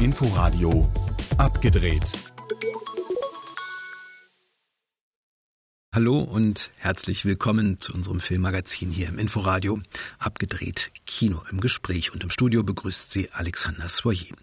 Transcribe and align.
Inforadio 0.00 0.90
abgedreht. 1.38 2.04
Hallo 5.96 6.18
und 6.18 6.70
herzlich 6.76 7.24
willkommen 7.24 7.80
zu 7.80 7.94
unserem 7.94 8.20
Filmmagazin 8.20 8.90
hier 8.90 9.08
im 9.08 9.18
Inforadio. 9.18 9.80
Abgedreht 10.18 10.90
Kino 11.06 11.42
im 11.50 11.60
Gespräch 11.60 12.12
und 12.12 12.22
im 12.22 12.30
Studio 12.30 12.62
begrüßt 12.62 13.10
Sie 13.10 13.30
Alexander 13.32 13.88
Soyer. 13.88 14.36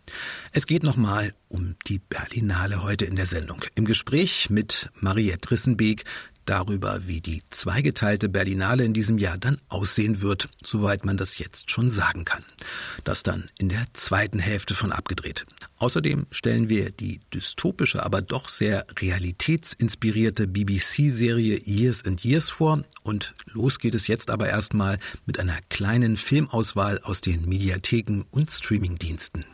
Es 0.52 0.66
geht 0.66 0.82
nochmal 0.82 1.36
um 1.50 1.76
die 1.86 2.00
Berlinale 2.00 2.82
heute 2.82 3.06
in 3.06 3.16
der 3.16 3.28
Sendung. 3.28 3.64
Im 3.76 3.86
Gespräch 3.86 4.50
mit 4.50 4.90
Mariette 5.00 5.52
Rissenbeek, 5.52 6.06
darüber, 6.46 7.08
wie 7.08 7.22
die 7.22 7.42
zweigeteilte 7.50 8.30
Berlinale 8.30 8.84
in 8.84 8.94
diesem 8.94 9.18
Jahr 9.18 9.38
dann 9.38 9.58
aussehen 9.70 10.22
wird, 10.22 10.50
soweit 10.64 11.06
man 11.06 11.18
das 11.18 11.38
jetzt 11.38 11.72
schon 11.72 11.92
sagen 11.92 12.26
kann. 12.26 12.44
Das 13.04 13.24
dann 13.24 13.50
in 13.58 13.70
der 13.70 13.86
zweiten 13.94 14.40
Hälfte 14.40 14.76
von 14.76 14.92
abgedreht. 14.92 15.46
Außerdem 15.78 16.28
stellen 16.32 16.70
wir 16.70 16.92
die 16.92 17.20
dystopische, 17.34 18.04
aber 18.04 18.22
doch 18.22 18.50
sehr 18.50 18.86
realitätsinspirierte 19.00 20.48
BBC-Serie 20.48 21.62
Years 21.66 22.06
and 22.06 22.24
Years 22.24 22.50
vor 22.50 22.84
und 23.04 23.34
los 23.46 23.80
geht 23.80 23.96
es 23.96 24.08
jetzt 24.08 24.30
aber 24.30 24.48
erstmal 24.48 25.00
mit 25.26 25.40
einer 25.40 25.60
kleinen 25.70 26.18
Filmauswahl 26.18 27.00
aus 27.04 27.22
den 27.22 27.48
Mediatheken 27.48 28.24
und 28.32 28.52
Streamingdiensten. 28.52 29.46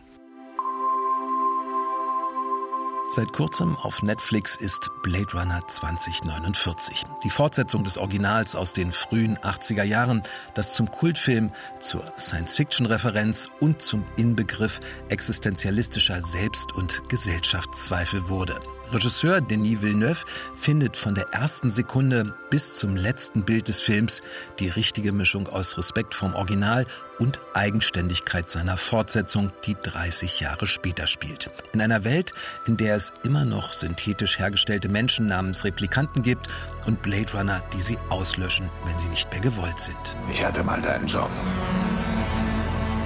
Seit 3.12 3.34
kurzem 3.34 3.76
auf 3.76 4.04
Netflix 4.04 4.56
ist 4.56 4.92
Blade 5.02 5.34
Runner 5.34 5.62
2049, 5.68 7.06
die 7.24 7.32
Fortsetzung 7.32 7.84
des 7.84 7.98
Originals 7.98 8.56
aus 8.56 8.74
den 8.74 8.92
frühen 8.92 9.36
80er 9.40 9.82
Jahren, 9.82 10.22
das 10.54 10.76
zum 10.76 10.92
Kultfilm, 10.92 11.52
zur 11.80 12.04
Science-Fiction-Referenz 12.20 13.50
und 13.60 13.82
zum 13.82 14.06
Inbegriff 14.16 14.80
existenzialistischer 15.10 16.22
Selbst- 16.22 16.76
und 16.76 17.10
Gesellschaftszweifel 17.10 18.30
wurde. 18.30 18.60
Regisseur 18.92 19.40
Denis 19.42 19.82
Villeneuve 19.82 20.26
findet 20.56 20.98
von 20.98 21.14
der 21.14 21.28
ersten 21.32 21.70
Sekunde 21.70 22.34
bis 22.50 22.78
zum 22.78 22.96
letzten 22.96 23.44
Bild 23.44 23.68
des 23.68 23.80
Films 23.80 24.22
die 24.58 24.70
richtige 24.70 25.12
Mischung 25.12 25.48
aus 25.48 25.78
Respekt 25.78 26.16
vom 26.16 26.34
Original 26.34 26.88
und 27.20 27.40
Eigenständigkeit 27.54 28.50
seiner 28.50 28.78
Fortsetzung, 28.78 29.52
die 29.66 29.76
30 29.76 30.40
Jahre 30.40 30.66
später 30.66 31.06
spielt. 31.06 31.52
In 31.74 31.82
einer 31.82 32.04
Welt, 32.04 32.34
in 32.66 32.78
der 32.78 32.96
es 32.96 33.14
immer 33.24 33.46
noch 33.46 33.74
synthetisch 33.74 34.40
hergestellte 34.40 34.90
Menschen 34.90 35.28
namens 35.28 35.66
Replikanten 35.66 36.24
gibt 36.24 36.48
und 36.88 37.04
Blade 37.04 37.32
Runner, 37.34 37.62
die 37.74 37.82
sie 37.82 37.98
auslöschen, 38.10 38.70
wenn 38.86 38.98
sie 38.98 39.10
nicht 39.10 39.32
mehr 39.32 39.42
gewollt 39.42 39.80
sind. 39.80 40.18
Ich 40.34 40.44
hatte 40.44 40.64
mal 40.64 40.82
deinen 40.82 41.06
Job. 41.06 41.30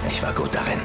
Ich 0.10 0.22
war 0.22 0.34
gut 0.34 0.54
darin. 0.56 0.80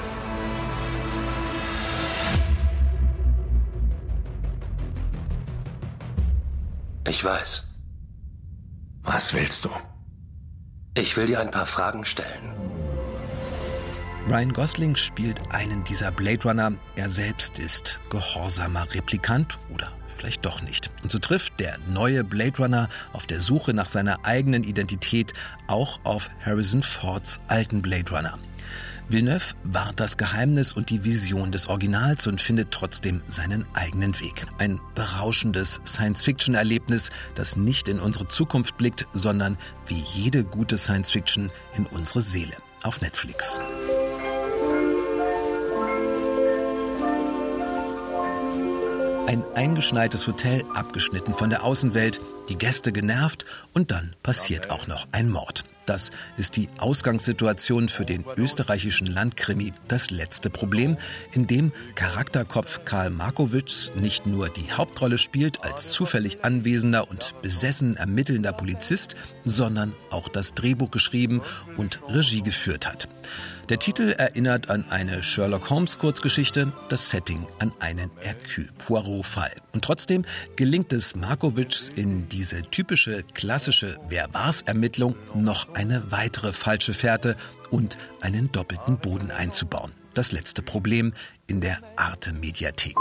Ich 7.08 7.24
weiß. 7.24 7.64
Was 9.02 9.32
willst 9.32 9.64
du? 9.64 9.70
Ich 10.94 11.16
will 11.16 11.26
dir 11.26 11.40
ein 11.40 11.50
paar 11.50 11.64
Fragen 11.64 12.04
stellen. 12.04 12.52
Ryan 14.28 14.52
Gosling 14.52 14.94
spielt 14.94 15.40
einen 15.50 15.84
dieser 15.84 16.12
Blade 16.12 16.46
Runner. 16.46 16.72
Er 16.96 17.08
selbst 17.08 17.58
ist 17.58 17.98
gehorsamer 18.10 18.92
Replikant 18.92 19.58
oder 19.72 19.90
vielleicht 20.18 20.44
doch 20.44 20.60
nicht. 20.60 20.90
Und 21.02 21.10
so 21.10 21.18
trifft 21.18 21.58
der 21.60 21.78
neue 21.88 22.24
Blade 22.24 22.58
Runner 22.58 22.90
auf 23.14 23.26
der 23.26 23.40
Suche 23.40 23.72
nach 23.72 23.88
seiner 23.88 24.26
eigenen 24.26 24.62
Identität 24.62 25.32
auch 25.66 26.00
auf 26.04 26.28
Harrison 26.44 26.82
Fords 26.82 27.38
alten 27.48 27.80
Blade 27.80 28.10
Runner. 28.14 28.38
Villeneuve 29.10 29.54
wahrt 29.64 30.00
das 30.00 30.18
Geheimnis 30.18 30.74
und 30.74 30.90
die 30.90 31.02
Vision 31.02 31.50
des 31.50 31.68
Originals 31.68 32.26
und 32.26 32.42
findet 32.42 32.72
trotzdem 32.72 33.22
seinen 33.26 33.64
eigenen 33.74 34.18
Weg. 34.20 34.44
Ein 34.58 34.78
berauschendes 34.94 35.80
Science-Fiction-Erlebnis, 35.86 37.08
das 37.34 37.56
nicht 37.56 37.88
in 37.88 38.00
unsere 38.00 38.28
Zukunft 38.28 38.76
blickt, 38.76 39.06
sondern 39.12 39.56
wie 39.86 39.94
jede 40.12 40.44
gute 40.44 40.76
Science-Fiction 40.76 41.50
in 41.78 41.86
unsere 41.86 42.20
Seele. 42.20 42.52
Auf 42.82 43.00
Netflix. 43.00 43.58
Ein 49.26 49.42
eingeschneites 49.54 50.26
Hotel, 50.26 50.64
abgeschnitten 50.74 51.32
von 51.32 51.48
der 51.48 51.64
Außenwelt, 51.64 52.20
die 52.50 52.56
Gäste 52.56 52.92
genervt 52.92 53.46
und 53.72 53.90
dann 53.90 54.14
passiert 54.22 54.70
auch 54.70 54.86
noch 54.86 55.08
ein 55.12 55.30
Mord. 55.30 55.64
Das 55.88 56.10
ist 56.36 56.56
die 56.56 56.68
Ausgangssituation 56.78 57.88
für 57.88 58.04
den 58.04 58.22
österreichischen 58.36 59.06
Landkrimi. 59.06 59.72
Das 59.88 60.10
letzte 60.10 60.50
Problem, 60.50 60.98
in 61.32 61.46
dem 61.46 61.72
Charakterkopf 61.94 62.84
Karl 62.84 63.08
Markowitsch 63.08 63.88
nicht 63.96 64.26
nur 64.26 64.50
die 64.50 64.70
Hauptrolle 64.70 65.16
spielt 65.16 65.64
als 65.64 65.90
zufällig 65.90 66.44
anwesender 66.44 67.10
und 67.10 67.34
besessen 67.40 67.96
ermittelnder 67.96 68.52
Polizist, 68.52 69.16
sondern 69.46 69.94
auch 70.10 70.28
das 70.28 70.52
Drehbuch 70.52 70.90
geschrieben 70.90 71.40
und 71.78 72.00
Regie 72.06 72.42
geführt 72.42 72.86
hat. 72.86 73.08
Der 73.68 73.78
Titel 73.78 74.14
erinnert 74.16 74.70
an 74.70 74.86
eine 74.88 75.22
Sherlock 75.22 75.68
Holmes 75.68 75.98
Kurzgeschichte, 75.98 76.72
das 76.88 77.10
Setting 77.10 77.46
an 77.58 77.70
einen 77.80 78.10
Hercule 78.20 78.68
Poirot 78.78 79.26
Fall. 79.26 79.52
Und 79.74 79.84
trotzdem 79.84 80.24
gelingt 80.56 80.90
es 80.94 81.14
Markowitschs 81.14 81.90
in 81.90 82.30
diese 82.30 82.62
typische 82.62 83.24
klassische 83.34 83.98
Wer 84.08 84.32
war's 84.32 84.62
Ermittlung 84.62 85.16
noch 85.34 85.74
eine 85.78 86.10
weitere 86.10 86.52
falsche 86.52 86.92
Fährte 86.92 87.36
und 87.70 87.96
einen 88.20 88.50
doppelten 88.50 88.98
Boden 88.98 89.30
einzubauen. 89.30 89.92
Das 90.12 90.32
letzte 90.32 90.60
Problem 90.60 91.14
in 91.46 91.60
der 91.60 91.78
Arte 91.94 92.32
Mediathek. 92.32 92.96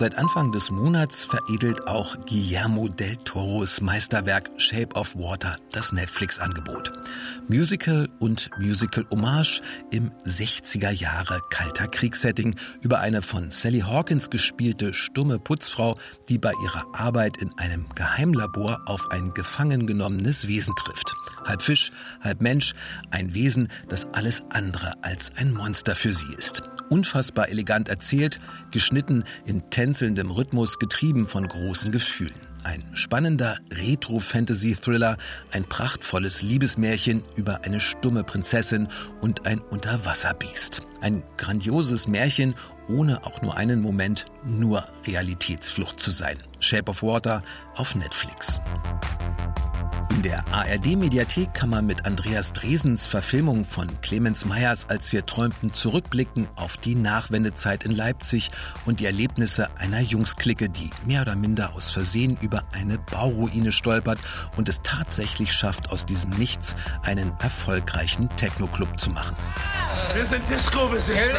Seit 0.00 0.16
Anfang 0.16 0.50
des 0.50 0.70
Monats 0.70 1.26
veredelt 1.26 1.86
auch 1.86 2.16
Guillermo 2.24 2.88
del 2.88 3.16
Toros 3.16 3.82
Meisterwerk 3.82 4.48
Shape 4.56 4.94
of 4.94 5.14
Water 5.14 5.56
das 5.72 5.92
Netflix-Angebot. 5.92 6.90
Musical 7.48 8.08
und 8.18 8.48
Musical-Hommage 8.58 9.60
im 9.90 10.10
60er 10.24 10.88
Jahre 10.90 11.42
kalter 11.50 11.86
Kriegssetting 11.86 12.54
über 12.80 13.00
eine 13.00 13.20
von 13.20 13.50
Sally 13.50 13.80
Hawkins 13.80 14.30
gespielte 14.30 14.94
stumme 14.94 15.38
Putzfrau, 15.38 15.98
die 16.30 16.38
bei 16.38 16.54
ihrer 16.64 16.86
Arbeit 16.94 17.36
in 17.36 17.52
einem 17.58 17.86
Geheimlabor 17.94 18.80
auf 18.86 19.10
ein 19.10 19.34
gefangen 19.34 19.86
genommenes 19.86 20.48
Wesen 20.48 20.74
trifft. 20.76 21.14
Halb 21.44 21.60
Fisch, 21.60 21.92
halb 22.22 22.40
Mensch, 22.40 22.72
ein 23.10 23.34
Wesen, 23.34 23.68
das 23.90 24.06
alles 24.14 24.44
andere 24.48 24.94
als 25.02 25.30
ein 25.36 25.52
Monster 25.52 25.94
für 25.94 26.14
sie 26.14 26.32
ist 26.38 26.62
unfassbar 26.90 27.48
elegant 27.48 27.88
erzählt, 27.88 28.40
geschnitten 28.70 29.24
in 29.46 29.70
tänzelndem 29.90 30.30
Rhythmus, 30.30 30.78
getrieben 30.78 31.26
von 31.26 31.48
großen 31.48 31.90
Gefühlen. 31.90 32.34
Ein 32.62 32.84
spannender 32.94 33.58
Retro-Fantasy-Thriller, 33.72 35.16
ein 35.50 35.64
prachtvolles 35.64 36.42
Liebesmärchen 36.42 37.24
über 37.34 37.64
eine 37.64 37.80
stumme 37.80 38.22
Prinzessin 38.22 38.86
und 39.20 39.46
ein 39.46 39.58
Unterwasserbiest. 39.58 40.82
Ein 41.00 41.24
grandioses 41.38 42.06
Märchen, 42.06 42.54
ohne 42.88 43.24
auch 43.24 43.42
nur 43.42 43.56
einen 43.56 43.80
Moment 43.80 44.26
nur 44.44 44.84
Realitätsflucht 45.08 45.98
zu 45.98 46.12
sein. 46.12 46.38
Shape 46.60 46.88
of 46.88 47.02
Water 47.02 47.42
auf 47.74 47.96
Netflix. 47.96 48.60
In 50.10 50.22
der 50.22 50.44
ARD-Mediathek 50.52 51.54
kann 51.54 51.70
man 51.70 51.86
mit 51.86 52.04
Andreas 52.04 52.52
Dresens 52.52 53.06
Verfilmung 53.06 53.64
von 53.64 53.88
Clemens 54.02 54.44
Meyers 54.44 54.86
Als 54.88 55.12
wir 55.12 55.24
träumten 55.24 55.72
zurückblicken 55.72 56.48
auf 56.56 56.76
die 56.76 56.96
Nachwendezeit 56.96 57.84
in 57.84 57.92
Leipzig 57.92 58.50
und 58.84 58.98
die 58.98 59.06
Erlebnisse 59.06 59.68
einer 59.78 60.00
Jungsklicke, 60.00 60.68
die 60.68 60.90
mehr 61.06 61.22
oder 61.22 61.36
minder 61.36 61.74
aus 61.74 61.90
Versehen 61.90 62.36
über 62.40 62.64
eine 62.72 62.98
Bauruine 62.98 63.70
stolpert 63.70 64.18
und 64.56 64.68
es 64.68 64.82
tatsächlich 64.82 65.52
schafft, 65.52 65.90
aus 65.90 66.04
diesem 66.06 66.30
Nichts 66.30 66.74
einen 67.02 67.32
erfolgreichen 67.40 68.28
Techno-Club 68.36 68.98
zu 68.98 69.10
machen. 69.10 69.36
Wir 70.12 70.26
sind 70.26 70.48
Disco-Besitzer. 70.50 71.38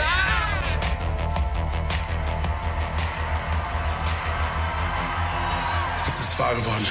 Jetzt 6.07 6.19
ist 6.19 6.29
es 6.29 6.39
wahr 6.39 6.56
geworden 6.56 6.85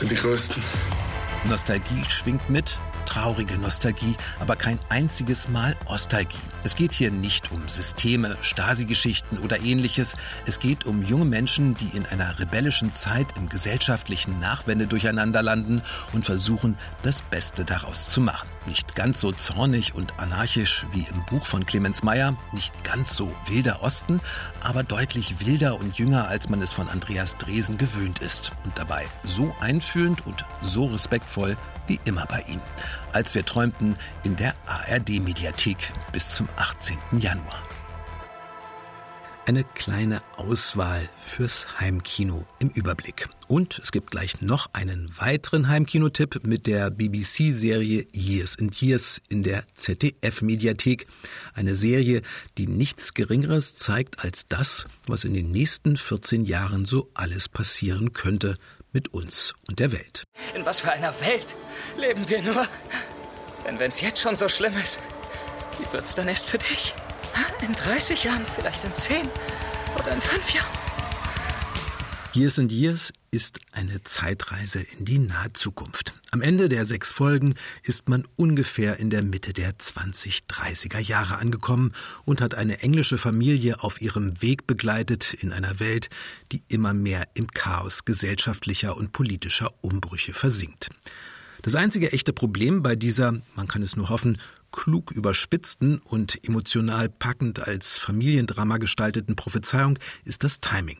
sind 0.00 0.12
die 0.12 0.16
größten. 0.16 0.62
Nostalgie 1.44 2.02
schwingt 2.08 2.48
mit, 2.48 2.78
traurige 3.04 3.58
Nostalgie, 3.58 4.16
aber 4.38 4.56
kein 4.56 4.78
einziges 4.88 5.48
Mal 5.48 5.76
Ostalgie. 5.84 6.38
Es 6.64 6.74
geht 6.74 6.92
hier 6.94 7.10
nicht 7.10 7.52
um 7.52 7.68
Systeme, 7.68 8.38
Stasi-Geschichten 8.40 9.38
oder 9.38 9.60
ähnliches. 9.60 10.16
Es 10.46 10.58
geht 10.58 10.86
um 10.86 11.02
junge 11.02 11.26
Menschen, 11.26 11.74
die 11.74 11.94
in 11.94 12.06
einer 12.06 12.38
rebellischen 12.38 12.94
Zeit 12.94 13.36
im 13.36 13.50
gesellschaftlichen 13.50 14.40
Nachwende 14.40 14.86
durcheinander 14.86 15.42
landen 15.42 15.82
und 16.14 16.24
versuchen, 16.24 16.78
das 17.02 17.20
Beste 17.20 17.66
daraus 17.66 18.10
zu 18.10 18.22
machen. 18.22 18.48
Nicht 18.66 18.94
ganz 18.94 19.20
so 19.20 19.32
zornig 19.32 19.94
und 19.94 20.18
anarchisch 20.18 20.86
wie 20.92 21.06
im 21.10 21.24
Buch 21.26 21.46
von 21.46 21.66
Clemens 21.66 22.02
Meyer, 22.02 22.36
nicht 22.52 22.84
ganz 22.84 23.16
so 23.16 23.34
wilder 23.46 23.82
Osten, 23.82 24.20
aber 24.62 24.82
deutlich 24.82 25.44
wilder 25.44 25.80
und 25.80 25.98
jünger, 25.98 26.28
als 26.28 26.48
man 26.48 26.60
es 26.60 26.72
von 26.72 26.88
Andreas 26.88 27.36
Dresen 27.38 27.78
gewöhnt 27.78 28.18
ist. 28.18 28.52
Und 28.64 28.78
dabei 28.78 29.06
so 29.24 29.54
einfühlend 29.60 30.26
und 30.26 30.44
so 30.60 30.86
respektvoll 30.86 31.56
wie 31.86 31.98
immer 32.04 32.26
bei 32.26 32.42
ihm. 32.48 32.60
Als 33.12 33.34
wir 33.34 33.44
träumten 33.44 33.96
in 34.24 34.36
der 34.36 34.54
ARD-Mediathek 34.66 35.92
bis 36.12 36.34
zum 36.34 36.48
18. 36.56 36.98
Januar 37.18 37.60
eine 39.46 39.64
kleine 39.64 40.22
Auswahl 40.36 41.08
fürs 41.18 41.80
Heimkino 41.80 42.46
im 42.58 42.68
Überblick. 42.70 43.28
Und 43.48 43.78
es 43.78 43.92
gibt 43.92 44.10
gleich 44.10 44.40
noch 44.40 44.68
einen 44.72 45.12
weiteren 45.18 45.68
Heimkinotipp 45.68 46.44
mit 46.44 46.66
der 46.66 46.90
BBC-Serie 46.90 48.06
Years 48.12 48.58
and 48.58 48.80
Years 48.80 49.20
in 49.28 49.42
der 49.42 49.64
ZDF-Mediathek. 49.74 51.06
Eine 51.54 51.74
Serie, 51.74 52.22
die 52.58 52.66
nichts 52.66 53.14
Geringeres 53.14 53.76
zeigt 53.76 54.20
als 54.24 54.46
das, 54.46 54.86
was 55.06 55.24
in 55.24 55.34
den 55.34 55.50
nächsten 55.50 55.96
14 55.96 56.44
Jahren 56.44 56.84
so 56.84 57.10
alles 57.14 57.48
passieren 57.48 58.12
könnte 58.12 58.56
mit 58.92 59.08
uns 59.12 59.54
und 59.68 59.78
der 59.78 59.92
Welt. 59.92 60.24
In 60.54 60.64
was 60.64 60.80
für 60.80 60.92
einer 60.92 61.18
Welt 61.20 61.56
leben 61.96 62.28
wir 62.28 62.42
nur? 62.42 62.66
Denn 63.66 63.78
wenn 63.78 63.90
es 63.90 64.00
jetzt 64.00 64.20
schon 64.20 64.36
so 64.36 64.48
schlimm 64.48 64.74
ist, 64.76 65.00
wie 65.78 65.92
wird's 65.92 66.14
dann 66.14 66.28
erst 66.28 66.46
für 66.46 66.58
dich? 66.58 66.94
In 67.62 67.74
30 67.74 68.24
Jahren, 68.24 68.44
vielleicht 68.54 68.84
in 68.84 68.94
10 68.94 69.28
oder 69.94 70.12
in 70.12 70.20
5 70.20 70.54
Jahren. 70.54 70.66
Years 72.32 72.58
and 72.58 72.70
Years 72.70 73.12
ist 73.32 73.58
eine 73.72 74.02
Zeitreise 74.04 74.80
in 74.80 75.04
die 75.04 75.18
nahe 75.18 75.52
Zukunft. 75.52 76.14
Am 76.30 76.42
Ende 76.42 76.68
der 76.68 76.86
sechs 76.86 77.12
Folgen 77.12 77.54
ist 77.82 78.08
man 78.08 78.26
ungefähr 78.36 78.98
in 78.98 79.10
der 79.10 79.22
Mitte 79.22 79.52
der 79.52 79.72
20-30er 79.76 81.00
Jahre 81.00 81.38
angekommen 81.38 81.92
und 82.24 82.40
hat 82.40 82.54
eine 82.54 82.82
englische 82.82 83.18
Familie 83.18 83.82
auf 83.82 84.00
ihrem 84.00 84.40
Weg 84.42 84.66
begleitet 84.68 85.34
in 85.34 85.52
einer 85.52 85.80
Welt, 85.80 86.08
die 86.52 86.62
immer 86.68 86.94
mehr 86.94 87.26
im 87.34 87.48
Chaos 87.48 88.04
gesellschaftlicher 88.04 88.96
und 88.96 89.12
politischer 89.12 89.72
Umbrüche 89.80 90.32
versinkt. 90.32 90.90
Das 91.62 91.74
einzige 91.74 92.12
echte 92.12 92.32
Problem 92.32 92.82
bei 92.82 92.96
dieser, 92.96 93.42
man 93.54 93.68
kann 93.68 93.82
es 93.82 93.96
nur 93.96 94.08
hoffen, 94.08 94.38
klug 94.72 95.10
überspitzten 95.10 95.98
und 95.98 96.42
emotional 96.46 97.08
packend 97.08 97.66
als 97.66 97.98
Familiendrama 97.98 98.78
gestalteten 98.78 99.36
Prophezeiung 99.36 99.98
ist 100.24 100.44
das 100.44 100.60
Timing. 100.60 100.98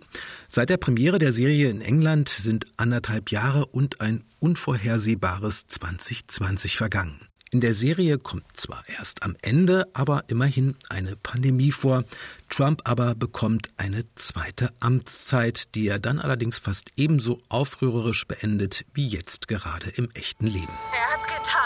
Seit 0.48 0.70
der 0.70 0.76
Premiere 0.76 1.18
der 1.18 1.32
Serie 1.32 1.70
in 1.70 1.80
England 1.80 2.28
sind 2.28 2.66
anderthalb 2.76 3.30
Jahre 3.30 3.66
und 3.66 4.00
ein 4.00 4.24
unvorhersehbares 4.38 5.66
2020 5.68 6.76
vergangen. 6.76 7.30
In 7.52 7.60
der 7.60 7.74
Serie 7.74 8.18
kommt 8.18 8.44
zwar 8.56 8.84
erst 8.88 9.24
am 9.24 9.36
Ende, 9.42 9.88
aber 9.92 10.22
immerhin 10.28 10.76
eine 10.88 11.16
Pandemie 11.16 11.72
vor. 11.72 12.04
Trump 12.48 12.82
aber 12.84 13.16
bekommt 13.16 13.70
eine 13.76 14.04
zweite 14.14 14.72
Amtszeit, 14.78 15.74
die 15.74 15.88
er 15.88 15.98
dann 15.98 16.20
allerdings 16.20 16.60
fast 16.60 16.92
ebenso 16.96 17.40
aufrührerisch 17.48 18.24
beendet 18.28 18.84
wie 18.94 19.08
jetzt 19.08 19.48
gerade 19.48 19.90
im 19.90 20.08
echten 20.12 20.46
Leben. 20.46 20.72
Er 20.92 21.12
hat's 21.12 21.26
getan. 21.26 21.59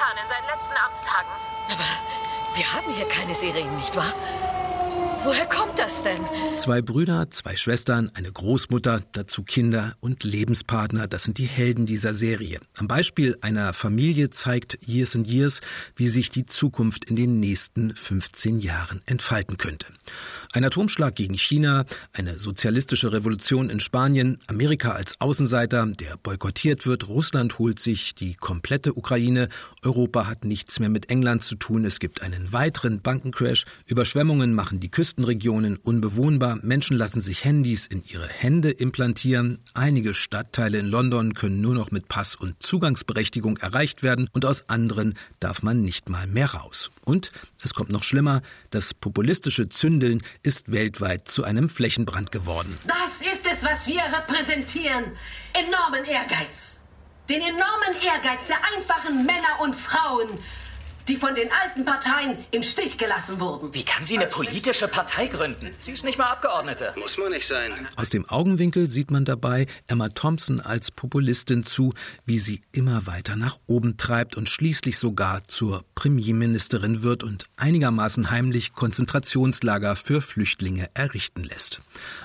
Getan 0.00 0.16
in 0.22 0.28
seinen 0.30 0.46
letzten 0.46 0.74
Amtstagen. 0.76 1.30
Aber 1.70 2.56
wir 2.56 2.72
haben 2.72 2.90
hier 2.90 3.06
keine 3.06 3.34
Serien, 3.34 3.76
nicht 3.76 3.94
wahr? 3.96 4.14
Woher 5.22 5.44
kommt 5.44 5.78
das 5.78 6.02
denn? 6.02 6.18
Zwei 6.58 6.80
Brüder, 6.80 7.30
zwei 7.30 7.54
Schwestern, 7.54 8.10
eine 8.14 8.32
Großmutter, 8.32 9.02
dazu 9.12 9.42
Kinder 9.42 9.94
und 10.00 10.24
Lebenspartner, 10.24 11.08
das 11.08 11.24
sind 11.24 11.36
die 11.36 11.46
Helden 11.46 11.84
dieser 11.84 12.14
Serie. 12.14 12.58
Am 12.78 12.88
Beispiel 12.88 13.36
einer 13.42 13.74
Familie 13.74 14.30
zeigt 14.30 14.78
Years 14.88 15.14
and 15.14 15.26
Years, 15.26 15.60
wie 15.94 16.08
sich 16.08 16.30
die 16.30 16.46
Zukunft 16.46 17.04
in 17.04 17.16
den 17.16 17.38
nächsten 17.38 17.94
15 17.94 18.60
Jahren 18.60 19.02
entfalten 19.04 19.58
könnte. 19.58 19.88
Ein 20.52 20.64
Atomschlag 20.64 21.16
gegen 21.16 21.36
China, 21.36 21.84
eine 22.14 22.38
sozialistische 22.38 23.12
Revolution 23.12 23.68
in 23.68 23.80
Spanien, 23.80 24.38
Amerika 24.46 24.92
als 24.92 25.20
Außenseiter, 25.20 25.86
der 25.86 26.16
boykottiert 26.16 26.86
wird, 26.86 27.08
Russland 27.08 27.58
holt 27.58 27.78
sich 27.78 28.14
die 28.14 28.36
komplette 28.36 28.96
Ukraine, 28.96 29.48
Europa 29.82 30.26
hat 30.26 30.46
nichts 30.46 30.80
mehr 30.80 30.88
mit 30.88 31.10
England 31.10 31.44
zu 31.44 31.56
tun, 31.56 31.84
es 31.84 32.00
gibt 32.00 32.22
einen 32.22 32.54
weiteren 32.54 33.02
Bankencrash, 33.02 33.66
Überschwemmungen 33.86 34.54
machen 34.54 34.80
die 34.80 34.90
Küste 34.90 35.09
Küstenregionen 35.10 35.76
unbewohnbar, 35.76 36.60
Menschen 36.62 36.96
lassen 36.96 37.20
sich 37.20 37.44
Handys 37.44 37.88
in 37.88 38.04
ihre 38.04 38.28
Hände 38.28 38.70
implantieren, 38.70 39.58
einige 39.74 40.14
Stadtteile 40.14 40.78
in 40.78 40.86
London 40.86 41.34
können 41.34 41.60
nur 41.60 41.74
noch 41.74 41.90
mit 41.90 42.06
Pass 42.06 42.36
und 42.36 42.62
Zugangsberechtigung 42.62 43.56
erreicht 43.56 44.04
werden 44.04 44.30
und 44.32 44.44
aus 44.44 44.68
anderen 44.68 45.18
darf 45.40 45.64
man 45.64 45.80
nicht 45.80 46.08
mal 46.08 46.28
mehr 46.28 46.54
raus. 46.54 46.92
Und 47.04 47.32
es 47.64 47.74
kommt 47.74 47.90
noch 47.90 48.04
schlimmer, 48.04 48.42
das 48.70 48.94
populistische 48.94 49.68
Zündeln 49.68 50.22
ist 50.44 50.70
weltweit 50.70 51.26
zu 51.26 51.42
einem 51.42 51.68
Flächenbrand 51.68 52.30
geworden. 52.30 52.78
Das 52.86 53.20
ist 53.20 53.44
es, 53.50 53.64
was 53.64 53.88
wir 53.88 54.02
repräsentieren. 54.02 55.06
Enormen 55.54 56.04
Ehrgeiz. 56.04 56.78
Den 57.28 57.40
enormen 57.40 57.96
Ehrgeiz 58.06 58.46
der 58.46 58.58
einfachen 58.76 59.26
Männer 59.26 59.60
und 59.60 59.74
Frauen, 59.74 60.28
die 61.10 61.16
von 61.16 61.34
den 61.34 61.48
alten 61.64 61.84
Parteien 61.84 62.38
im 62.52 62.62
Stich 62.62 62.96
gelassen 62.96 63.40
wurden. 63.40 63.74
Wie 63.74 63.82
kann 63.82 64.04
sie 64.04 64.16
eine 64.16 64.28
politische 64.28 64.86
Partei 64.86 65.26
gründen? 65.26 65.70
Sie 65.80 65.90
ist 65.90 66.04
nicht 66.04 66.18
mal 66.18 66.26
Abgeordnete. 66.26 66.94
Muss 66.96 67.18
man 67.18 67.32
nicht 67.32 67.48
sein. 67.48 67.72
Aus 67.96 68.10
dem 68.10 68.28
Augenwinkel 68.28 68.88
sieht 68.88 69.10
man 69.10 69.24
dabei 69.24 69.66
Emma 69.88 70.08
Thompson 70.10 70.60
als 70.60 70.92
Populistin 70.92 71.64
zu, 71.64 71.94
wie 72.26 72.38
sie 72.38 72.60
immer 72.70 73.08
weiter 73.08 73.34
nach 73.34 73.58
oben 73.66 73.96
treibt 73.96 74.36
und 74.36 74.48
schließlich 74.48 74.98
sogar 74.98 75.42
zur 75.42 75.84
Premierministerin 75.96 77.02
wird 77.02 77.24
und 77.24 77.46
einigermaßen 77.56 78.30
heimlich 78.30 78.74
Konzentrationslager 78.74 79.96
für 79.96 80.22
Flüchtlinge 80.22 80.90
errichten 80.94 81.42
lässt. 81.42 81.80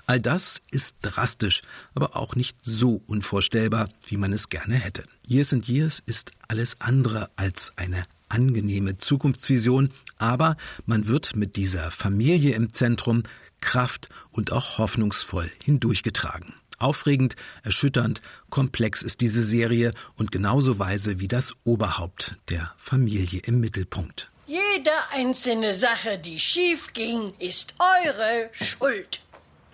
All 0.06 0.20
das 0.20 0.62
ist 0.70 0.96
drastisch, 1.02 1.64
aber 1.96 2.16
auch 2.16 2.36
nicht 2.36 2.56
so 2.62 3.02
unvorstellbar, 3.08 3.90
wie 4.06 4.18
man 4.18 4.32
es 4.32 4.50
gerne 4.50 4.76
hätte. 4.76 5.04
Years 5.30 5.54
and 5.54 5.68
Years 5.68 6.02
ist 6.06 6.32
alles 6.48 6.80
andere 6.80 7.30
als 7.36 7.72
eine 7.76 8.04
angenehme 8.30 8.96
Zukunftsvision, 8.96 9.92
aber 10.18 10.58
man 10.86 11.08
wird 11.08 11.36
mit 11.36 11.56
dieser 11.56 11.92
Familie 11.92 12.56
im 12.56 12.74
Zentrum 12.74 13.24
Kraft 13.62 14.10
und 14.32 14.52
auch 14.52 14.78
hoffnungsvoll 14.78 15.52
hindurchgetragen. 15.64 16.54
Aufregend, 16.78 17.36
erschütternd, 17.64 18.22
komplex 18.50 19.02
ist 19.02 19.22
diese 19.22 19.44
Serie 19.44 19.94
und 20.16 20.32
genauso 20.32 20.78
weise 20.78 21.20
wie 21.20 21.28
das 21.28 21.56
Oberhaupt 21.64 22.36
der 22.50 22.74
Familie 22.78 23.42
im 23.46 23.60
Mittelpunkt. 23.60 24.30
Jede 24.48 24.92
einzelne 25.12 25.74
Sache, 25.74 26.20
die 26.20 26.40
schief 26.40 26.94
ging, 26.94 27.34
ist 27.40 27.74
eure 27.80 28.52
Schuld. 28.54 29.22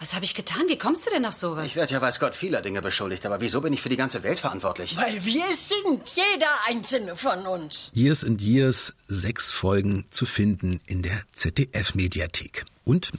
Was 0.01 0.15
habe 0.15 0.25
ich 0.25 0.33
getan? 0.33 0.63
Wie 0.67 0.79
kommst 0.79 1.05
du 1.05 1.11
denn 1.11 1.27
auf 1.27 1.35
sowas? 1.35 1.63
Ich 1.63 1.75
werde 1.75 1.93
ja 1.93 2.01
weiß 2.01 2.19
Gott 2.19 2.33
vieler 2.33 2.63
Dinge 2.63 2.81
beschuldigt, 2.81 3.23
aber 3.27 3.39
wieso 3.39 3.61
bin 3.61 3.71
ich 3.71 3.83
für 3.83 3.89
die 3.89 3.97
ganze 3.97 4.23
Welt 4.23 4.39
verantwortlich? 4.39 4.97
Weil 4.97 5.23
wir 5.23 5.45
sind, 5.55 6.13
jeder 6.15 6.47
einzelne 6.67 7.15
von 7.15 7.45
uns. 7.45 7.91
Years 7.93 8.23
and 8.23 8.41
Years, 8.41 8.95
sechs 9.07 9.51
Folgen 9.51 10.05
zu 10.09 10.25
finden 10.25 10.81
in 10.87 11.03
der 11.03 11.21
ZDF-Mediathek. 11.33 12.65
Und 12.83 13.11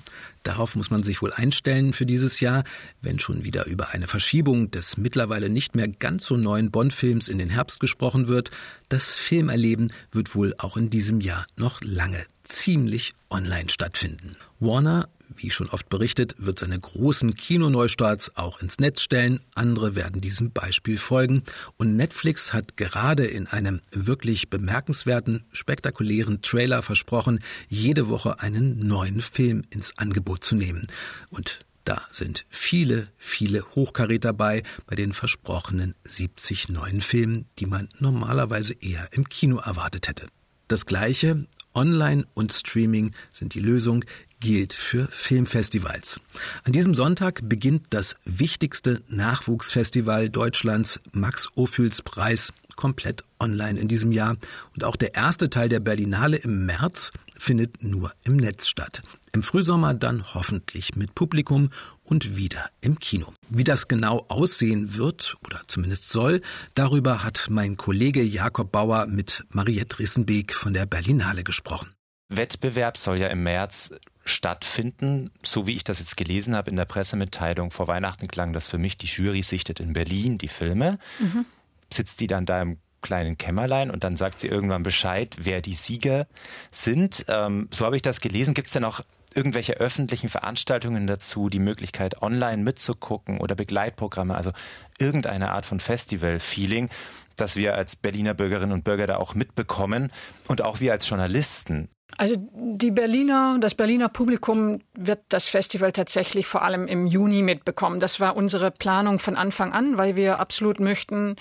darauf 0.43 0.75
muss 0.75 0.91
man 0.91 1.05
sich 1.05 1.23
wohl 1.23 1.33
einstellen 1.33 1.93
für 1.93 2.05
dieses 2.05 2.41
Jahr, 2.41 2.65
wenn 3.01 3.21
schon 3.21 3.45
wieder 3.45 3.67
über 3.67 3.91
eine 3.91 4.09
Verschiebung 4.09 4.73
des 4.73 4.97
mittlerweile 4.97 5.49
nicht 5.49 5.77
mehr 5.77 5.87
ganz 5.87 6.27
so 6.27 6.37
neuen 6.37 6.73
Bond-Films 6.73 7.29
in 7.29 7.39
den 7.39 7.51
Herbst 7.51 7.79
gesprochen 7.79 8.27
wird. 8.27 8.51
Das 8.89 9.15
Filmerleben 9.15 9.93
wird 10.11 10.35
wohl 10.35 10.53
auch 10.59 10.77
in 10.77 10.91
diesem 10.91 11.21
Jahr 11.21 11.47
noch 11.55 11.81
lange 11.81 12.27
ziemlich 12.43 13.15
online 13.31 13.69
stattfinden. 13.69 14.37
Warner 14.59 15.09
wie 15.37 15.51
schon 15.51 15.69
oft 15.69 15.89
berichtet, 15.89 16.35
wird 16.39 16.59
seine 16.59 16.79
großen 16.79 17.35
Kinoneustarts 17.35 18.37
auch 18.37 18.61
ins 18.61 18.79
Netz 18.79 19.03
stellen. 19.03 19.41
Andere 19.55 19.95
werden 19.95 20.21
diesem 20.21 20.51
Beispiel 20.53 20.99
folgen. 20.99 21.43
Und 21.77 21.97
Netflix 21.97 22.53
hat 22.53 22.77
gerade 22.77 23.27
in 23.27 23.47
einem 23.47 23.81
wirklich 23.91 24.51
bemerkenswerten, 24.51 25.45
spektakulären 25.53 26.43
Trailer 26.43 26.83
versprochen, 26.83 27.41
jede 27.69 28.09
Woche 28.09 28.41
einen 28.41 28.87
neuen 28.87 29.21
Film 29.21 29.63
ins 29.71 29.99
Angebot 29.99 30.45
zu 30.45 30.57
nehmen. 30.57 30.87
Und 31.31 31.61
da 31.85 32.03
sind 32.11 32.47
viele, 32.49 33.09
viele 33.19 33.65
Hochkaräter 33.75 34.29
dabei 34.29 34.63
bei 34.87 34.95
den 34.95 35.13
versprochenen 35.13 35.95
70 36.05 36.69
neuen 36.69 37.01
Filmen, 37.01 37.47
die 37.59 37.67
man 37.67 37.89
normalerweise 37.99 38.75
eher 38.75 39.09
im 39.13 39.29
Kino 39.29 39.59
erwartet 39.59 40.07
hätte. 40.07 40.29
Das 40.69 40.87
gleiche 40.87 41.47
Online 41.75 42.25
und 42.35 42.53
Streaming 42.53 43.13
sind 43.33 43.55
die 43.55 43.61
Lösung 43.61 44.05
gilt 44.43 44.75
für 44.75 45.09
Filmfestivals. 45.11 46.21
An 46.65 46.73
diesem 46.73 46.95
Sonntag 46.95 47.41
beginnt 47.45 47.87
das 47.91 48.17
wichtigste 48.25 49.01
Nachwuchsfestival 49.09 50.29
Deutschlands, 50.29 51.01
Max 51.13 51.49
Ophüls 51.55 52.03
Preis, 52.03 52.53
komplett 52.77 53.25
online 53.39 53.79
in 53.79 53.89
diesem 53.89 54.13
Jahr. 54.13 54.37
Und 54.75 54.85
auch 54.85 54.97
der 54.97 55.15
erste 55.15 55.49
Teil 55.49 55.69
der 55.69 55.81
Berlinale 55.81 56.37
im 56.37 56.67
März 56.67 57.13
findet 57.39 57.83
nur 57.83 58.13
im 58.25 58.37
Netz 58.37 58.67
statt. 58.67 59.03
Im 59.33 59.43
Frühsommer 59.43 59.95
dann 59.95 60.35
hoffentlich 60.35 60.97
mit 60.97 61.15
Publikum 61.15 61.71
und 62.03 62.37
wieder 62.37 62.69
im 62.81 62.99
Kino. 62.99 63.33
Wie 63.49 63.65
das 63.65 63.89
genau 63.89 64.27
aussehen 64.29 64.97
wird 64.97 65.37
oder 65.45 65.63
zumindest 65.69 66.11
soll, 66.11 66.43
darüber 66.75 67.25
hat 67.25 67.47
mein 67.51 67.77
Kollege 67.77 68.23
Jakob 68.23 68.73
Bauer 68.73 69.07
mit 69.07 69.45
Mariette 69.51 70.01
Rissenbeek 70.01 70.53
von 70.53 70.75
der 70.75 70.87
Berlinale 70.87 71.45
gesprochen. 71.45 71.93
Wettbewerb 72.29 72.97
soll 72.97 73.19
ja 73.19 73.29
im 73.29 73.43
März 73.43 73.91
stattfinden. 74.25 75.31
So 75.43 75.67
wie 75.67 75.75
ich 75.75 75.85
das 75.85 75.99
jetzt 75.99 76.17
gelesen 76.17 76.55
habe 76.55 76.71
in 76.71 76.77
der 76.77 76.85
Pressemitteilung 76.85 77.71
vor 77.71 77.89
Weihnachten 77.89 78.29
klang 78.29 78.53
das 78.53 78.69
für 78.69 78.79
mich, 78.79 78.97
die 78.97 79.07
Jury 79.07 79.43
sichtet 79.43 79.81
in 79.81 79.93
Berlin 79.93 80.39
die 80.39 80.49
Filme. 80.49 80.99
Mhm. 81.19 81.45
Sitzt 81.93 82.21
die 82.21 82.27
dann 82.27 82.47
da 82.47 82.63
im 82.63 82.79
kleinen 83.03 83.37
Kämmerlein 83.37 83.91
und 83.91 84.05
dann 84.05 84.17
sagt 84.17 84.41
sie 84.41 84.49
irgendwann 84.49 84.85
Bescheid, 84.85 85.37
wer 85.39 85.61
die 85.61 85.75
Sieger 85.75 86.27
sind. 86.71 87.25
Ähm, 87.29 87.69
so 87.73 87.85
habe 87.85 87.97
ich 87.97 88.03
das 88.03 88.21
gelesen. 88.21 88.55
Gibt 88.55 88.69
es 88.69 88.73
denn 88.73 88.85
auch 88.85 89.01
irgendwelche 89.35 89.75
öffentlichen 89.75 90.29
Veranstaltungen 90.29 91.07
dazu, 91.07 91.49
die 91.49 91.59
Möglichkeit, 91.59 92.23
online 92.23 92.63
mitzugucken 92.63 93.39
oder 93.39 93.55
Begleitprogramme, 93.55 94.35
also 94.35 94.51
irgendeine 94.99 95.51
Art 95.51 95.67
von 95.67 95.81
Festival-Feeling, 95.81 96.91
dass 97.37 97.57
wir 97.57 97.75
als 97.75 97.97
Berliner 97.97 98.35
Bürgerinnen 98.35 98.73
und 98.73 98.85
Bürger 98.85 99.07
da 99.07 99.17
auch 99.17 99.35
mitbekommen 99.35 100.13
und 100.49 100.63
auch 100.63 100.81
wir 100.81 100.93
als 100.93 101.09
Journalisten. 101.09 101.89
Also 102.19 102.37
die 102.39 102.91
Berliner, 102.91 103.57
das 103.61 103.75
Berliner 103.75 104.09
Publikum 104.09 104.81
wird 104.95 105.21
das 105.31 105.49
Festival 105.49 105.93
tatsächlich 105.93 106.47
vor 106.47 106.63
allem 106.63 106.87
im 106.87 107.07
Juni 107.07 107.43
mitbekommen. 107.43 108.01
Das 108.01 108.21
war 108.21 108.37
unsere 108.37 108.71
Planung 108.71 109.19
von 109.19 109.37
Anfang 109.37 109.73
an, 109.73 109.99
weil 109.99 110.15
wir 110.17 110.39
absolut 110.39 110.79
möchten, 110.79 111.37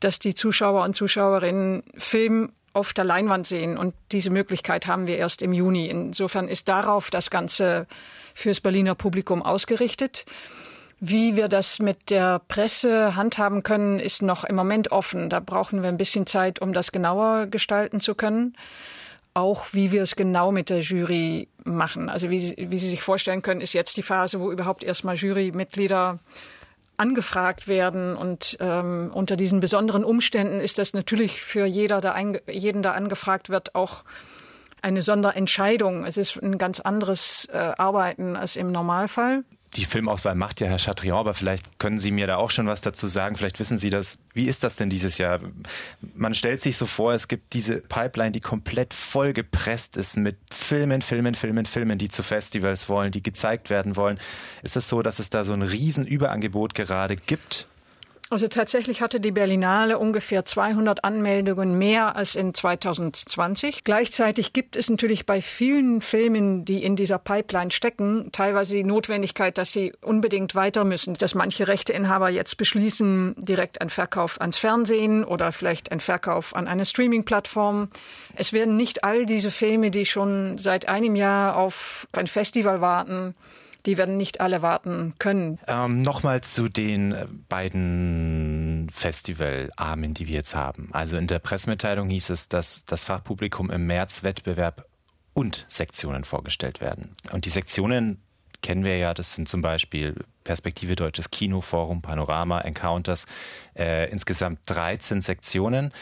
dass 0.00 0.18
die 0.18 0.34
Zuschauer 0.34 0.84
und 0.84 0.94
Zuschauerinnen 0.94 1.82
Film 1.96 2.52
auf 2.72 2.92
der 2.92 3.04
Leinwand 3.04 3.46
sehen. 3.46 3.76
Und 3.76 3.94
diese 4.12 4.30
Möglichkeit 4.30 4.86
haben 4.86 5.06
wir 5.06 5.16
erst 5.18 5.42
im 5.42 5.52
Juni. 5.52 5.88
Insofern 5.88 6.48
ist 6.48 6.68
darauf 6.68 7.10
das 7.10 7.30
Ganze 7.30 7.86
fürs 8.34 8.60
Berliner 8.60 8.94
Publikum 8.94 9.42
ausgerichtet. 9.42 10.24
Wie 11.00 11.36
wir 11.36 11.48
das 11.48 11.80
mit 11.80 12.10
der 12.10 12.38
Presse 12.38 13.16
handhaben 13.16 13.62
können, 13.62 13.98
ist 13.98 14.22
noch 14.22 14.44
im 14.44 14.54
Moment 14.54 14.92
offen. 14.92 15.30
Da 15.30 15.40
brauchen 15.40 15.82
wir 15.82 15.88
ein 15.88 15.96
bisschen 15.96 16.26
Zeit, 16.26 16.60
um 16.60 16.72
das 16.72 16.92
genauer 16.92 17.46
gestalten 17.46 18.00
zu 18.00 18.14
können. 18.14 18.54
Auch 19.34 19.66
wie 19.72 19.92
wir 19.92 20.02
es 20.02 20.16
genau 20.16 20.52
mit 20.52 20.68
der 20.68 20.80
Jury 20.80 21.48
machen. 21.64 22.08
Also 22.08 22.28
wie, 22.28 22.54
wie 22.58 22.78
Sie 22.78 22.90
sich 22.90 23.02
vorstellen 23.02 23.42
können, 23.42 23.60
ist 23.60 23.72
jetzt 23.72 23.96
die 23.96 24.02
Phase, 24.02 24.40
wo 24.40 24.52
überhaupt 24.52 24.84
erstmal 24.84 25.16
Jurymitglieder 25.16 26.18
angefragt 26.98 27.66
werden. 27.66 28.14
Und 28.16 28.58
ähm, 28.60 29.10
unter 29.12 29.36
diesen 29.36 29.60
besonderen 29.60 30.04
Umständen 30.04 30.60
ist 30.60 30.78
das 30.78 30.92
natürlich 30.92 31.42
für 31.42 31.64
jeder, 31.64 32.00
der 32.00 32.14
jeden, 32.48 32.82
der 32.82 32.94
angefragt 32.94 33.48
wird, 33.48 33.74
auch 33.74 34.04
eine 34.82 35.02
Sonderentscheidung. 35.02 36.04
Es 36.04 36.16
ist 36.16 36.36
ein 36.42 36.58
ganz 36.58 36.80
anderes 36.80 37.48
äh, 37.52 37.56
Arbeiten 37.56 38.36
als 38.36 38.56
im 38.56 38.70
Normalfall 38.70 39.44
die 39.74 39.86
Filmauswahl 39.86 40.34
macht 40.34 40.60
ja 40.60 40.66
Herr 40.66 40.78
Chatrion, 40.78 41.16
aber 41.16 41.34
vielleicht 41.34 41.78
können 41.78 41.98
Sie 41.98 42.10
mir 42.10 42.26
da 42.26 42.36
auch 42.36 42.50
schon 42.50 42.66
was 42.66 42.82
dazu 42.82 43.06
sagen. 43.06 43.36
Vielleicht 43.36 43.58
wissen 43.58 43.78
Sie 43.78 43.88
das. 43.88 44.18
Wie 44.34 44.44
ist 44.44 44.64
das 44.64 44.76
denn 44.76 44.90
dieses 44.90 45.18
Jahr? 45.18 45.40
Man 46.14 46.34
stellt 46.34 46.60
sich 46.60 46.76
so 46.76 46.86
vor, 46.86 47.14
es 47.14 47.26
gibt 47.26 47.54
diese 47.54 47.80
Pipeline, 47.80 48.32
die 48.32 48.40
komplett 48.40 48.92
vollgepresst 48.92 49.96
ist 49.96 50.16
mit 50.16 50.36
Filmen, 50.52 51.00
Filmen, 51.00 51.34
Filmen, 51.34 51.64
Filmen, 51.64 51.98
die 51.98 52.08
zu 52.08 52.22
Festivals 52.22 52.88
wollen, 52.88 53.12
die 53.12 53.22
gezeigt 53.22 53.70
werden 53.70 53.96
wollen. 53.96 54.18
Ist 54.62 54.76
es 54.76 54.88
so, 54.88 55.00
dass 55.00 55.18
es 55.18 55.30
da 55.30 55.44
so 55.44 55.54
ein 55.54 55.62
Riesenüberangebot 55.62 56.74
gerade 56.74 57.16
gibt? 57.16 57.66
Also 58.32 58.48
tatsächlich 58.48 59.02
hatte 59.02 59.20
die 59.20 59.30
Berlinale 59.30 59.98
ungefähr 59.98 60.46
200 60.46 61.04
Anmeldungen 61.04 61.76
mehr 61.76 62.16
als 62.16 62.34
in 62.34 62.54
2020. 62.54 63.84
Gleichzeitig 63.84 64.54
gibt 64.54 64.74
es 64.74 64.88
natürlich 64.88 65.26
bei 65.26 65.42
vielen 65.42 66.00
Filmen, 66.00 66.64
die 66.64 66.82
in 66.82 66.96
dieser 66.96 67.18
Pipeline 67.18 67.70
stecken, 67.70 68.30
teilweise 68.32 68.72
die 68.72 68.84
Notwendigkeit, 68.84 69.58
dass 69.58 69.72
sie 69.72 69.92
unbedingt 70.00 70.54
weiter 70.54 70.84
müssen, 70.84 71.12
dass 71.12 71.34
manche 71.34 71.68
Rechteinhaber 71.68 72.30
jetzt 72.30 72.56
beschließen, 72.56 73.34
direkt 73.36 73.82
einen 73.82 73.90
Verkauf 73.90 74.40
ans 74.40 74.56
Fernsehen 74.56 75.24
oder 75.24 75.52
vielleicht 75.52 75.92
einen 75.92 76.00
Verkauf 76.00 76.56
an 76.56 76.68
eine 76.68 76.86
Streaming-Plattform. 76.86 77.90
Es 78.34 78.54
werden 78.54 78.78
nicht 78.78 79.04
all 79.04 79.26
diese 79.26 79.50
Filme, 79.50 79.90
die 79.90 80.06
schon 80.06 80.56
seit 80.56 80.88
einem 80.88 81.16
Jahr 81.16 81.58
auf 81.58 82.08
ein 82.12 82.26
Festival 82.26 82.80
warten, 82.80 83.34
die 83.86 83.98
werden 83.98 84.16
nicht 84.16 84.40
alle 84.40 84.62
warten 84.62 85.14
können. 85.18 85.58
Ähm, 85.66 86.02
Nochmal 86.02 86.42
zu 86.42 86.68
den 86.68 87.12
äh, 87.12 87.26
beiden 87.48 88.88
Festivalarmen, 88.92 90.14
die 90.14 90.26
wir 90.28 90.34
jetzt 90.34 90.54
haben. 90.54 90.90
Also 90.92 91.16
in 91.16 91.26
der 91.26 91.38
Pressemitteilung 91.38 92.08
hieß 92.08 92.30
es, 92.30 92.48
dass 92.48 92.84
das 92.84 93.04
Fachpublikum 93.04 93.70
im 93.70 93.86
März 93.86 94.22
Wettbewerb 94.22 94.86
und 95.34 95.66
Sektionen 95.68 96.24
vorgestellt 96.24 96.80
werden. 96.80 97.16
Und 97.32 97.44
die 97.44 97.50
Sektionen 97.50 98.22
kennen 98.62 98.84
wir 98.84 98.96
ja, 98.96 99.12
das 99.12 99.34
sind 99.34 99.48
zum 99.48 99.60
Beispiel 99.60 100.14
Perspektive 100.44 100.96
Deutsches 100.96 101.30
Kino, 101.30 101.60
Forum, 101.60 102.00
Panorama, 102.00 102.60
Encounters, 102.60 103.26
äh, 103.76 104.10
insgesamt 104.10 104.60
13 104.66 105.20
Sektionen. 105.20 105.92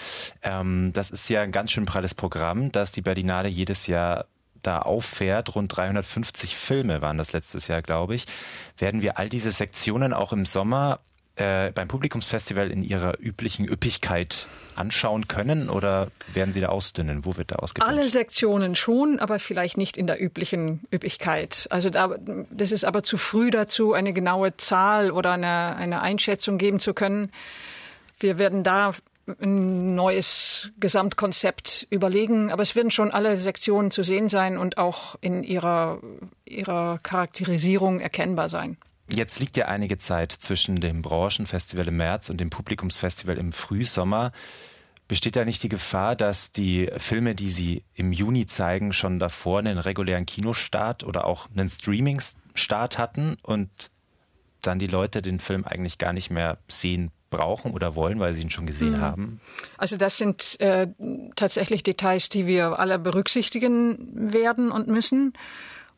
Ähm, 0.42 0.92
das 0.92 1.10
ist 1.10 1.28
ja 1.28 1.42
ein 1.42 1.52
ganz 1.52 1.72
schön 1.72 1.86
pralles 1.86 2.14
Programm, 2.14 2.70
das 2.70 2.92
die 2.92 3.02
Berlinale 3.02 3.48
jedes 3.48 3.86
Jahr 3.86 4.26
da 4.62 4.80
auffährt, 4.80 5.54
rund 5.54 5.76
350 5.76 6.56
Filme 6.56 7.02
waren 7.02 7.18
das 7.18 7.32
letztes 7.32 7.68
Jahr, 7.68 7.82
glaube 7.82 8.14
ich, 8.14 8.26
werden 8.78 9.02
wir 9.02 9.18
all 9.18 9.28
diese 9.28 9.50
Sektionen 9.50 10.12
auch 10.12 10.32
im 10.32 10.46
Sommer 10.46 11.00
äh, 11.36 11.70
beim 11.72 11.88
Publikumsfestival 11.88 12.70
in 12.70 12.82
ihrer 12.82 13.18
üblichen 13.20 13.66
Üppigkeit 13.66 14.46
anschauen 14.76 15.28
können 15.28 15.70
oder 15.70 16.08
werden 16.34 16.52
Sie 16.52 16.60
da 16.60 16.68
ausdünnen? 16.68 17.24
Wo 17.24 17.36
wird 17.36 17.52
da 17.52 17.56
ausgetauscht? 17.56 17.90
Alle 17.90 18.08
Sektionen 18.08 18.74
schon, 18.74 19.18
aber 19.18 19.38
vielleicht 19.38 19.76
nicht 19.76 19.96
in 19.96 20.06
der 20.06 20.22
üblichen 20.22 20.80
Üppigkeit. 20.92 21.66
Also 21.70 21.90
da, 21.90 22.16
das 22.50 22.72
ist 22.72 22.84
aber 22.84 23.02
zu 23.02 23.16
früh 23.16 23.50
dazu, 23.50 23.92
eine 23.92 24.12
genaue 24.12 24.56
Zahl 24.56 25.10
oder 25.10 25.32
eine, 25.32 25.76
eine 25.76 26.00
Einschätzung 26.02 26.58
geben 26.58 26.80
zu 26.80 26.94
können. 26.94 27.30
Wir 28.18 28.38
werden 28.38 28.62
da 28.62 28.92
ein 29.40 29.94
neues 29.94 30.70
Gesamtkonzept 30.78 31.86
überlegen. 31.90 32.50
Aber 32.50 32.62
es 32.62 32.74
werden 32.74 32.90
schon 32.90 33.10
alle 33.10 33.36
Sektionen 33.36 33.90
zu 33.90 34.02
sehen 34.02 34.28
sein 34.28 34.58
und 34.58 34.78
auch 34.78 35.16
in 35.20 35.42
ihrer, 35.42 36.00
ihrer 36.44 36.98
Charakterisierung 37.02 38.00
erkennbar 38.00 38.48
sein. 38.48 38.76
Jetzt 39.08 39.40
liegt 39.40 39.56
ja 39.56 39.66
einige 39.66 39.98
Zeit 39.98 40.32
zwischen 40.32 40.76
dem 40.76 41.02
Branchenfestival 41.02 41.88
im 41.88 41.96
März 41.96 42.30
und 42.30 42.40
dem 42.40 42.50
Publikumsfestival 42.50 43.38
im 43.38 43.52
Frühsommer. 43.52 44.30
Besteht 45.08 45.34
da 45.34 45.44
nicht 45.44 45.64
die 45.64 45.68
Gefahr, 45.68 46.14
dass 46.14 46.52
die 46.52 46.88
Filme, 46.98 47.34
die 47.34 47.48
Sie 47.48 47.82
im 47.94 48.12
Juni 48.12 48.46
zeigen, 48.46 48.92
schon 48.92 49.18
davor 49.18 49.58
einen 49.58 49.78
regulären 49.78 50.26
Kinostart 50.26 51.02
oder 51.02 51.24
auch 51.24 51.48
einen 51.50 51.68
Streaming-Start 51.68 52.98
hatten 52.98 53.36
und 53.42 53.90
dann 54.62 54.78
die 54.78 54.86
Leute 54.86 55.22
den 55.22 55.40
Film 55.40 55.64
eigentlich 55.64 55.98
gar 55.98 56.12
nicht 56.12 56.30
mehr 56.30 56.58
sehen 56.68 57.10
brauchen 57.30 57.72
oder 57.72 57.94
wollen, 57.94 58.20
weil 58.20 58.32
sie 58.32 58.42
ihn 58.42 58.50
schon 58.50 58.66
gesehen 58.66 58.92
mhm. 58.92 59.00
haben? 59.00 59.40
Also 59.78 59.96
das 59.96 60.18
sind 60.18 60.60
äh, 60.60 60.88
tatsächlich 61.36 61.82
Details, 61.82 62.28
die 62.28 62.46
wir 62.46 62.78
alle 62.78 62.98
berücksichtigen 62.98 64.32
werden 64.32 64.70
und 64.70 64.88
müssen 64.88 65.32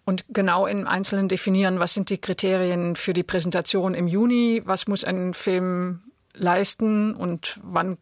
und 0.04 0.24
genau 0.28 0.66
im 0.66 0.86
Einzelnen 0.86 1.28
definieren, 1.28 1.78
was 1.78 1.94
sind 1.94 2.10
die 2.10 2.18
Kriterien 2.18 2.96
für 2.96 3.12
die 3.12 3.22
Präsentation 3.22 3.94
im 3.94 4.08
Juni, 4.08 4.62
was 4.64 4.86
muss 4.86 5.04
ein 5.04 5.34
Film 5.34 6.02
leisten 6.34 7.14
und 7.14 7.60
wann 7.62 7.98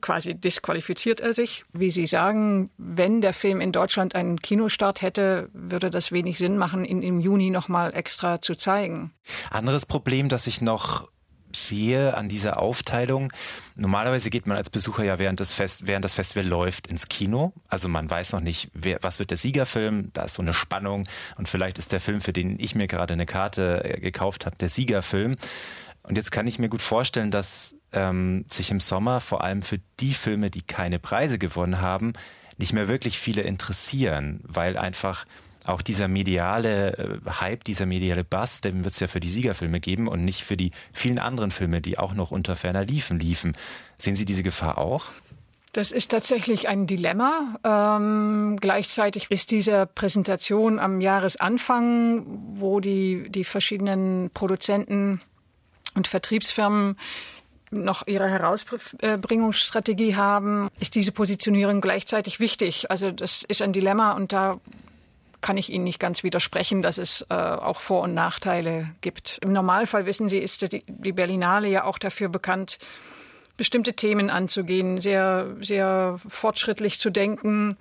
quasi 0.00 0.34
disqualifiziert 0.34 1.20
er 1.20 1.32
sich. 1.32 1.64
Wie 1.72 1.92
Sie 1.92 2.06
sagen, 2.06 2.70
wenn 2.76 3.20
der 3.20 3.32
Film 3.32 3.60
in 3.60 3.70
Deutschland 3.70 4.16
einen 4.16 4.40
Kinostart 4.40 5.00
hätte, 5.02 5.48
würde 5.52 5.90
das 5.90 6.10
wenig 6.10 6.38
Sinn 6.38 6.58
machen, 6.58 6.84
ihn 6.84 7.02
im 7.02 7.20
Juni 7.20 7.50
nochmal 7.50 7.94
extra 7.94 8.40
zu 8.40 8.56
zeigen. 8.56 9.12
Anderes 9.50 9.86
Problem, 9.86 10.28
das 10.28 10.48
ich 10.48 10.60
noch 10.60 11.08
sehe 11.66 12.14
an 12.14 12.28
dieser 12.28 12.60
Aufteilung. 12.60 13.32
Normalerweise 13.74 14.30
geht 14.30 14.46
man 14.46 14.56
als 14.56 14.70
Besucher 14.70 15.04
ja 15.04 15.18
während 15.18 15.40
das, 15.40 15.52
Fest, 15.52 15.86
während 15.86 16.04
das 16.04 16.14
Festival 16.14 16.46
läuft 16.46 16.86
ins 16.86 17.08
Kino. 17.08 17.52
Also 17.68 17.88
man 17.88 18.08
weiß 18.08 18.32
noch 18.32 18.40
nicht, 18.40 18.70
wer, 18.74 18.98
was 19.02 19.18
wird 19.18 19.30
der 19.30 19.38
Siegerfilm. 19.38 20.10
Da 20.12 20.24
ist 20.24 20.34
so 20.34 20.42
eine 20.42 20.52
Spannung 20.52 21.08
und 21.36 21.48
vielleicht 21.48 21.78
ist 21.78 21.92
der 21.92 22.00
Film, 22.00 22.20
für 22.20 22.32
den 22.32 22.58
ich 22.58 22.74
mir 22.74 22.86
gerade 22.86 23.14
eine 23.14 23.26
Karte 23.26 23.82
äh, 23.84 24.00
gekauft 24.00 24.46
habe, 24.46 24.56
der 24.56 24.68
Siegerfilm. 24.68 25.36
Und 26.02 26.16
jetzt 26.16 26.30
kann 26.30 26.46
ich 26.46 26.58
mir 26.58 26.68
gut 26.68 26.82
vorstellen, 26.82 27.30
dass 27.30 27.74
ähm, 27.92 28.44
sich 28.48 28.70
im 28.70 28.80
Sommer 28.80 29.20
vor 29.20 29.42
allem 29.42 29.62
für 29.62 29.80
die 30.00 30.14
Filme, 30.14 30.50
die 30.50 30.62
keine 30.62 30.98
Preise 30.98 31.38
gewonnen 31.38 31.80
haben, 31.80 32.12
nicht 32.58 32.72
mehr 32.72 32.88
wirklich 32.88 33.18
viele 33.18 33.42
interessieren, 33.42 34.40
weil 34.44 34.76
einfach 34.76 35.26
auch 35.68 35.82
dieser 35.82 36.08
mediale 36.08 37.20
äh, 37.26 37.30
Hype, 37.40 37.64
dieser 37.64 37.86
mediale 37.86 38.24
Bass, 38.24 38.60
den 38.60 38.84
wird 38.84 38.94
es 38.94 39.00
ja 39.00 39.08
für 39.08 39.20
die 39.20 39.30
Siegerfilme 39.30 39.80
geben 39.80 40.08
und 40.08 40.24
nicht 40.24 40.42
für 40.42 40.56
die 40.56 40.72
vielen 40.92 41.18
anderen 41.18 41.50
Filme, 41.50 41.80
die 41.80 41.98
auch 41.98 42.14
noch 42.14 42.30
unter 42.30 42.56
ferner 42.56 42.84
liefen, 42.84 43.18
liefen. 43.18 43.56
Sehen 43.98 44.16
Sie 44.16 44.24
diese 44.24 44.42
Gefahr 44.42 44.78
auch? 44.78 45.06
Das 45.72 45.92
ist 45.92 46.10
tatsächlich 46.10 46.68
ein 46.68 46.86
Dilemma. 46.86 47.58
Ähm, 47.62 48.56
gleichzeitig 48.58 49.30
ist 49.30 49.50
diese 49.50 49.86
Präsentation 49.86 50.78
am 50.78 51.02
Jahresanfang, 51.02 52.24
wo 52.54 52.80
die, 52.80 53.28
die 53.28 53.44
verschiedenen 53.44 54.30
Produzenten 54.32 55.20
und 55.94 56.08
Vertriebsfirmen 56.08 56.96
noch 57.70 58.06
ihre 58.06 58.28
Herausbringungsstrategie 58.28 60.16
haben, 60.16 60.70
ist 60.80 60.94
diese 60.94 61.12
Positionierung 61.12 61.80
gleichzeitig 61.80 62.40
wichtig. 62.40 62.90
Also 62.90 63.10
das 63.10 63.42
ist 63.42 63.60
ein 63.60 63.72
Dilemma 63.72 64.12
und 64.12 64.32
da 64.32 64.54
kann 65.46 65.58
ich 65.58 65.72
Ihnen 65.72 65.84
nicht 65.84 66.00
ganz 66.00 66.24
widersprechen, 66.24 66.82
dass 66.82 66.98
es 66.98 67.24
äh, 67.30 67.34
auch 67.34 67.80
Vor- 67.80 68.02
und 68.02 68.14
Nachteile 68.14 68.90
gibt. 69.00 69.38
Im 69.42 69.52
Normalfall, 69.52 70.04
wissen 70.04 70.28
Sie, 70.28 70.38
ist 70.38 70.72
die, 70.72 70.82
die 70.88 71.12
Berlinale 71.12 71.68
ja 71.68 71.84
auch 71.84 71.98
dafür 71.98 72.28
bekannt, 72.28 72.80
bestimmte 73.56 73.92
Themen 73.92 74.28
anzugehen, 74.28 75.00
sehr, 75.00 75.54
sehr 75.60 76.18
fortschrittlich 76.26 76.98
zu 76.98 77.10
denken. 77.10 77.76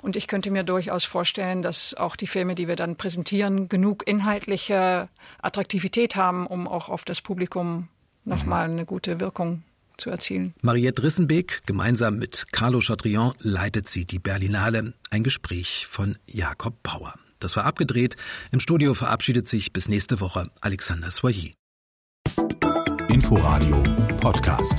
Und 0.00 0.14
ich 0.14 0.28
könnte 0.28 0.52
mir 0.52 0.62
durchaus 0.62 1.04
vorstellen, 1.04 1.60
dass 1.60 1.92
auch 1.94 2.14
die 2.14 2.28
Filme, 2.28 2.54
die 2.54 2.68
wir 2.68 2.76
dann 2.76 2.94
präsentieren, 2.94 3.68
genug 3.68 4.06
inhaltliche 4.06 5.08
Attraktivität 5.42 6.14
haben, 6.14 6.46
um 6.46 6.68
auch 6.68 6.88
auf 6.88 7.04
das 7.04 7.20
Publikum 7.20 7.88
nochmal 8.24 8.68
mhm. 8.68 8.74
eine 8.74 8.86
gute 8.86 9.18
Wirkung 9.18 9.64
zu 9.98 10.10
erzielen. 10.10 10.54
Mariette 10.62 11.02
Rissenbeek, 11.02 11.62
gemeinsam 11.66 12.18
mit 12.18 12.46
Carlo 12.52 12.80
Chatrion, 12.80 13.34
leitet 13.40 13.88
sie 13.88 14.06
die 14.06 14.18
Berlinale. 14.18 14.94
Ein 15.10 15.22
Gespräch 15.22 15.86
von 15.88 16.16
Jakob 16.26 16.82
Bauer. 16.82 17.14
Das 17.40 17.56
war 17.56 17.64
abgedreht. 17.64 18.16
Im 18.50 18.60
Studio 18.60 18.94
verabschiedet 18.94 19.48
sich 19.48 19.72
bis 19.72 19.88
nächste 19.88 20.20
Woche 20.20 20.50
Alexander 20.60 21.10
Soyer. 21.10 21.52
Inforadio 23.08 23.82
Podcast. 24.20 24.74